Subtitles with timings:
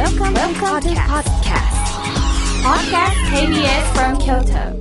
[0.00, 1.76] Welcome, Welcome to podcast.
[2.64, 4.80] Podcast KBS from Kyoto.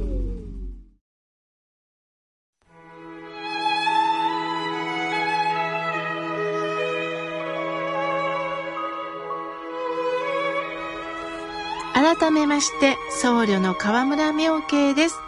[11.94, 15.20] 改めまして僧侶の河村明慶です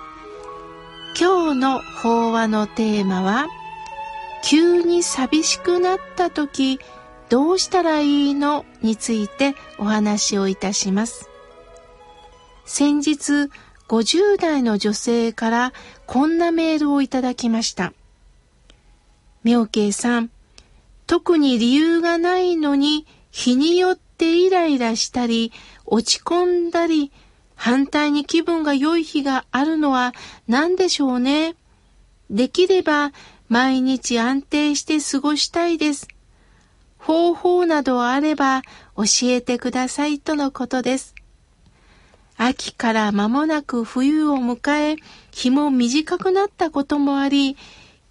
[1.20, 3.48] 今日の法話のテーマは
[4.42, 6.80] 急に寂しくなった時
[7.32, 11.30] どうしたらいいのについてお話をいたします
[12.66, 13.50] 先日
[13.88, 15.74] 50代の女性から
[16.06, 17.94] こんなメールをいただきました
[19.44, 20.30] 明慶さん
[21.08, 25.52] 特に理由がないのに日によってイライラしたり
[25.86, 27.12] 落ち込んだり、
[27.56, 30.14] 反対に気分が良い日があるのは
[30.48, 31.56] 何でしょうね。
[32.30, 33.12] できれば
[33.50, 36.08] 毎日安定して過ごしたいです。
[37.02, 38.62] 方法などあれば
[38.96, 41.16] 教えてくださいとのことです。
[42.38, 44.96] 秋から間もなく冬を迎え、
[45.32, 47.58] 日も短くなったこともあり、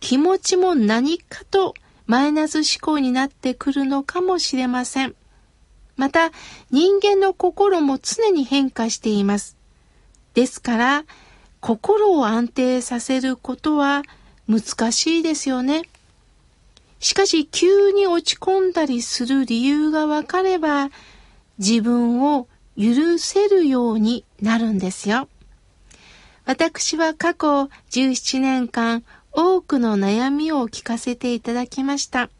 [0.00, 1.74] 気持ちも何かと
[2.06, 5.14] マイナス思考になってくるのかもしれません。
[5.96, 6.30] また
[6.70, 9.56] 人間の心も常に変化しています。
[10.34, 11.04] ですから
[11.60, 14.02] 心を安定させることは
[14.48, 15.89] 難しいですよね。
[17.00, 20.90] しかし急に落ち込んだりする理由がわかれば
[21.58, 25.28] 自分を許せるようになるんですよ。
[26.44, 32.30] 私は過去17年間多くの悩みを聞かせていただきました。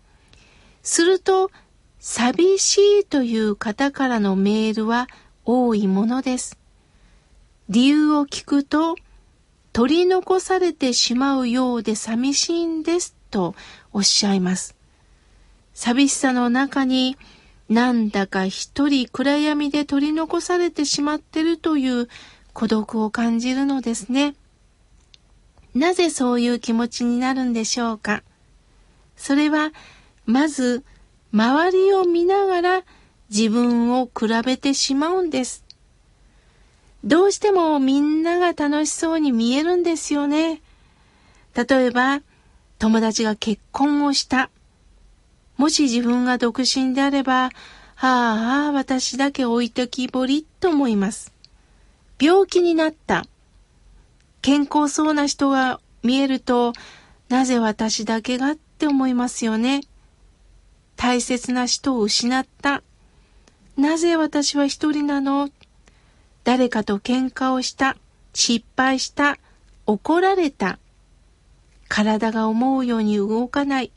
[0.82, 1.50] すると
[1.98, 5.08] 寂しいという方からのメールは
[5.44, 6.58] 多いものです。
[7.68, 8.96] 理由を聞くと、
[9.72, 13.54] 取り残されてしまうようで寂しいんですと
[13.92, 14.74] おっしゃいます。
[15.72, 17.16] 寂しさの中に
[17.68, 22.08] なんだか一人暗闇で取り残されてしまってるという
[22.52, 24.34] 孤独を感じるのですね。
[25.74, 28.24] なぜそういう気持ちになるんでしょうか？
[29.16, 29.70] それは、
[30.26, 30.84] まず
[31.32, 32.82] 周りを見ながら
[33.28, 35.64] 自分を比べてしまうんです。
[37.04, 40.60] どうしてもみんなが楽しそうに見えるんですよね。
[41.54, 42.20] 例えば、
[42.80, 44.48] 友達が結婚をした。
[45.58, 47.50] もし自分が独身であれば、
[48.00, 51.30] ああ、私だけ置いときぼりと思います。
[52.18, 53.26] 病気になった。
[54.40, 56.72] 健康そうな人が見えると、
[57.28, 59.82] なぜ私だけがって思いますよね。
[60.96, 62.82] 大切な人を失った。
[63.76, 65.50] なぜ私は一人なの
[66.44, 67.98] 誰かと喧嘩をした。
[68.32, 69.36] 失敗した。
[69.84, 70.78] 怒られた。
[71.90, 73.90] 体が思うように動かない。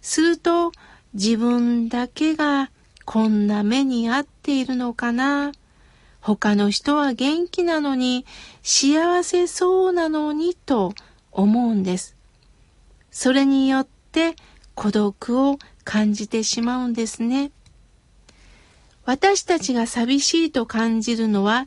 [0.00, 0.70] すると
[1.14, 2.70] 自分だけが
[3.04, 5.50] こんな目に遭っているのかな。
[6.20, 8.24] 他の人は元気なのに
[8.62, 10.94] 幸せそうなのにと
[11.32, 12.16] 思うんです。
[13.10, 14.36] それによって
[14.76, 17.50] 孤独を感じてしまうんですね。
[19.04, 21.66] 私たちが寂しいと感じるのは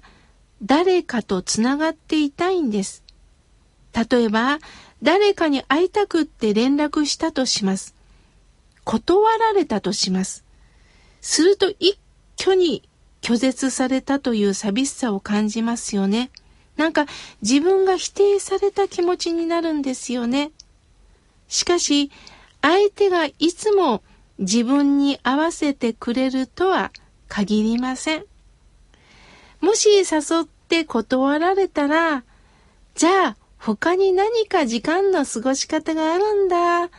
[0.64, 3.04] 誰かとつながっていたいんです。
[3.94, 4.60] 例えば
[5.04, 7.96] 誰かに会いたくって連絡したとします。
[8.84, 10.44] 断られたとします。
[11.22, 11.98] すると一
[12.40, 12.84] 挙に
[13.22, 16.32] 拒絶されたという寂しさを感じますよね。
[16.78, 17.06] なんか
[17.42, 20.52] 自分が否定された気持ちになるんですよね。
[21.48, 22.12] しかし
[22.62, 24.02] 相手がいつも
[24.40, 26.92] 自分に合わせてくれるとは
[27.28, 28.26] 限りません。
[29.60, 32.24] もし誘って断られたら、
[32.96, 36.90] じゃあ他に何か時間の過ごし方があるんだ。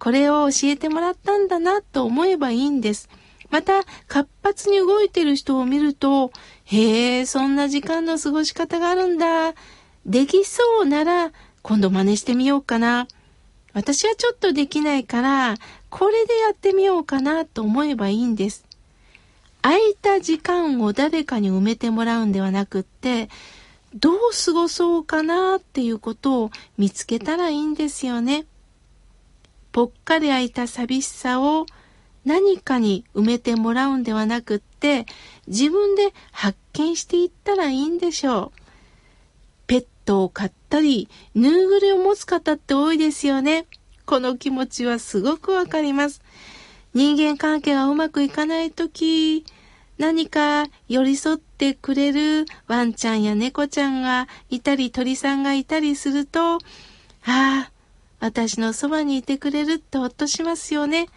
[0.00, 3.08] これを教えてもらったんだなと思えばいいんです。
[3.48, 6.32] また、活発に動いてる人を見ると、
[6.64, 9.54] へえ、そんな時間の過ごし方があるんだ。
[10.04, 11.30] できそうなら、
[11.62, 13.06] 今度真似してみようかな。
[13.72, 15.54] 私はちょっとできないから、
[15.90, 18.64] これでやってみようかなと思えばいいんです。
[19.62, 23.28] 空いた時間を誰かに埋めてもらうんではなくって、
[23.94, 28.46] どう過ごそうかなっていうことを見つけたらいいんですよね。
[29.72, 31.66] ぽっかり空いた寂しさを
[32.24, 35.06] 何かに埋めてもらうんではなくって、
[35.46, 38.60] 自分で発見していったらいいんでしょう。
[39.66, 43.66] ペットを飼ったり、ぬいぐるみを持つ方って多いですよね。
[44.06, 46.22] この気持ちはすごくわかります。
[46.94, 49.44] 人間関係がうまくいかないとき、
[50.00, 56.58] 何か寄り添ってくれるワンちゃんや猫ちゃんがいたり鳥さんがいたりすると、あ
[57.26, 57.70] あ、
[58.18, 61.08] 私のそばにいてくれるってほっとしますよね。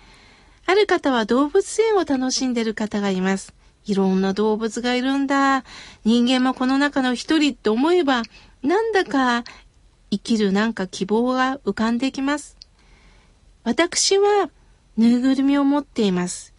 [0.65, 3.53] ある方は動物園を楽しんでる方がいます。
[3.85, 5.63] いろんな動物がいるんだ。
[6.03, 8.23] 人間もこの中の一人って思えば、
[8.63, 9.45] なんだか
[10.11, 12.57] 生きるなんか希望が浮かんできます。
[13.63, 14.49] 私は
[14.97, 16.52] ぬいぐるみを持っています。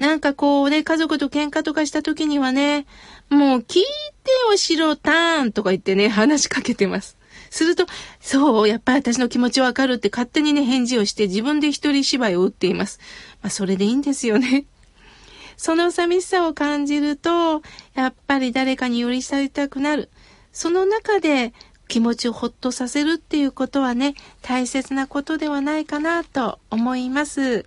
[0.00, 2.86] なんかこうね、家族と喧嘩とかした時にはね、
[3.28, 7.18] もう聞いてお城ターンとか言ってね、話しかけてます。
[7.50, 7.84] すると、
[8.18, 12.98] そう、やっぱり私の気持ちわかるって勝手にね、返事をして自分で一人芝居を打っています。
[13.42, 14.64] まあ、それでいいんですよね。
[15.58, 17.60] その寂しさを感じると、
[17.94, 20.08] やっぱり誰かに寄り添いたくなる。
[20.50, 21.52] その中で
[21.88, 27.66] 気持ちをほっとさせるっていうことはね、大切なことではないかなと思います。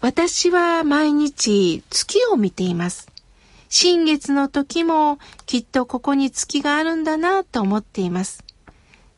[0.00, 3.08] 私は毎日月を見ています。
[3.68, 8.44] 新月の時もきっとここに月があるんだなと思っています。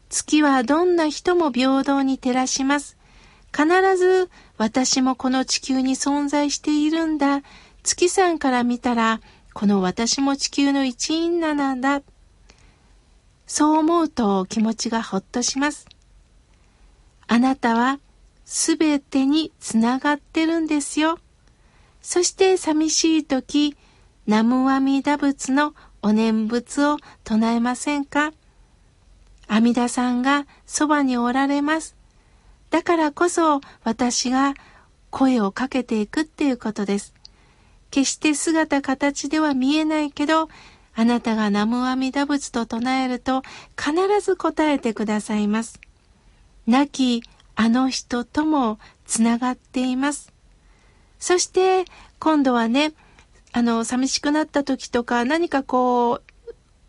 [0.08, 2.96] 月はどんな人も平等に照らします。
[3.54, 3.66] 必
[3.98, 7.42] ず私もこの地球に存在しているんだ。
[7.82, 9.20] 月さんから見たら、
[9.52, 12.02] この私も地球の一員なのだ。
[13.46, 15.86] そう思うと気持ちがほっとします。
[17.26, 18.00] あなたは
[18.52, 21.20] すべてにつながってるんですよ。
[22.02, 23.76] そして寂しい時、
[24.26, 28.32] ナムアミダ仏のお念仏を唱えませんか？
[29.46, 31.94] 阿弥陀さんがそばにおられます。
[32.70, 34.54] だからこそ私が
[35.10, 37.14] 声をかけていくっていうことです。
[37.92, 40.48] 決して姿形では見えないけど、
[40.96, 43.42] あなたが南無阿弥陀仏と唱えると
[43.78, 45.80] 必ず答えてくださいます。
[46.66, 47.22] 亡き
[47.60, 50.32] あの人ともつながっています。
[51.18, 51.84] そして
[52.18, 52.94] 今度はね、
[53.52, 56.22] あの、寂しくなった時とか何かこう、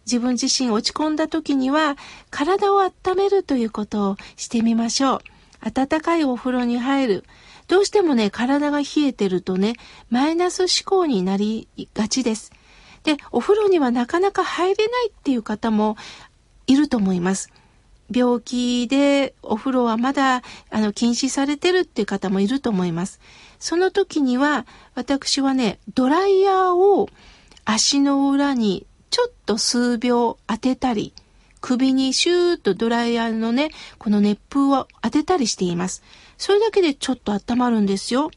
[0.06, 1.98] 自分自身落ち込んだ時には
[2.30, 5.20] 体を温めるということをしてみましょう。
[5.60, 7.26] 温かいお風呂に入る。
[7.68, 9.74] どうしてもね、体が冷えてるとね、
[10.10, 12.54] マイナス思考になりがちです。
[13.04, 15.98] で、お風呂にはなかなか入れないっていう方も
[16.66, 17.50] いると思います。
[18.14, 23.20] 病気でお風呂はまだあの禁止されてるっていう方もいると思います。
[23.60, 24.66] その時には
[24.96, 27.10] 私はね、ドライヤーを
[27.64, 31.14] 足の裏にちょっと数秒当てたり、
[31.62, 33.70] 首にシューッとドライヤーのね、
[34.00, 36.02] この熱風を当てたりしています。
[36.38, 38.32] それだけでちょっと温まるんですよ。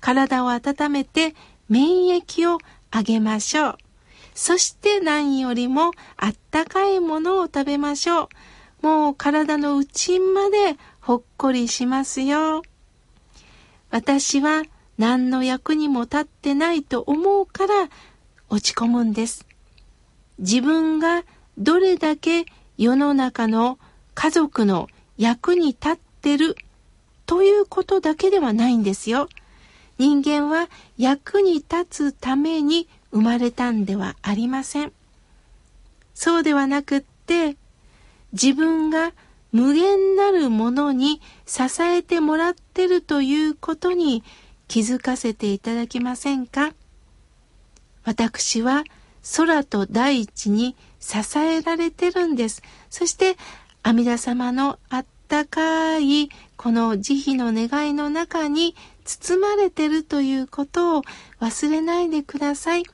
[0.00, 1.34] 体を温めて
[1.68, 2.58] 免疫を
[2.94, 3.78] 上げましょう。
[4.34, 8.28] そして何よりもあったかいものを食べましょう。
[8.82, 12.62] もう体の内までほっこりしますよ。
[13.90, 14.62] 私は
[14.98, 17.88] 何の役にも立ってないと思うから
[18.48, 19.46] 落ち込むんです。
[20.38, 21.24] 自分が
[21.58, 22.46] どれだけ
[22.76, 23.78] 世の中の
[24.14, 26.56] 家族の役に立ってる
[27.24, 29.28] ということだけではないんですよ。
[29.98, 30.68] 人間は
[30.98, 34.92] 役に立つために生まれたんではありません。
[36.14, 37.56] そうではなくって、
[38.40, 39.12] 自分が
[39.50, 44.22] 無限なるものに支えてもらってるということに
[44.68, 46.74] 気づかせていただけませんか？
[48.04, 48.84] 私は
[49.36, 52.62] 空と大地に支えられてるんです。
[52.90, 53.36] そして
[53.82, 61.02] 阿弥陀様のあったかいこの慈悲の願いの中に包まれてるということを
[61.40, 62.84] 忘れないでください。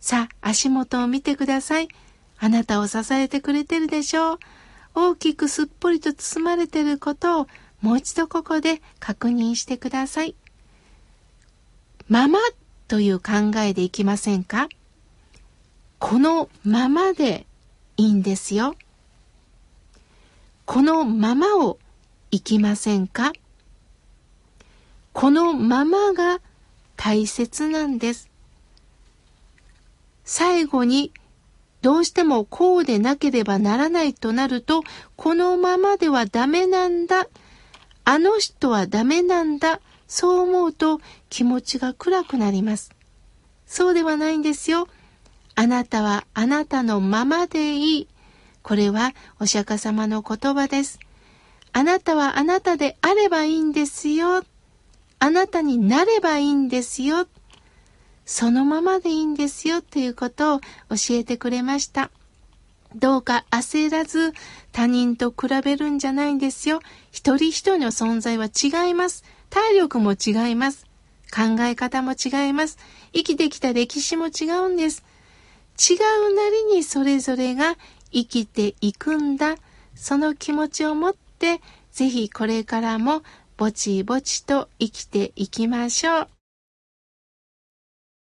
[0.00, 1.88] さあ、足元を見てください。
[2.38, 4.38] あなたを支えてくれてるでしょう。
[4.94, 7.46] 大きくすっぽりと包まれていることを
[7.80, 10.34] もう一度ここで確認してください。
[12.08, 12.38] まま
[12.88, 14.68] という考えでいきませんか？
[15.98, 17.46] このままで
[17.96, 18.74] いいんですよ。
[20.66, 21.78] このままを
[22.30, 23.32] いきませんか？
[25.12, 26.40] このままが
[26.96, 28.30] 大切なんです。
[30.24, 31.12] 最後に
[31.82, 34.82] どうしてもこうでなければならないとなると、
[35.16, 37.26] このままではダメなんだ。
[38.04, 39.80] あの人はダメなんだ。
[40.06, 42.92] そう思うと気持ちが暗くなります。
[43.66, 44.86] そうではないんですよ。
[45.54, 48.08] あなたはあなたのままでいい。
[48.62, 51.00] これはお釈迦様の言葉です。
[51.72, 54.44] あなたはあなたであればいいんですよ。
[55.18, 57.26] あなたになればいいんですよ。
[58.24, 62.10] そのままでいいんですよということを教えてくれました。
[62.94, 64.32] どうか焦らず
[64.70, 66.80] 他人と比べるんじゃないんですよ。
[67.10, 69.24] 一人一人の存在は違います。
[69.50, 70.86] 体力も違います。
[71.34, 72.78] 考え方も違います。
[73.14, 75.04] 生きてきた歴史も違うんです。
[75.78, 77.76] 違うなりにそれぞれが
[78.12, 79.56] 生きていくんだ。
[79.94, 81.60] その気持ちを持って、
[81.90, 83.22] ぜひこれからも
[83.56, 86.41] ぼちぼちと生きていきましょう。